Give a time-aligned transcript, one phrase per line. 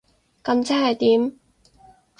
[0.43, 1.37] 噉即係點？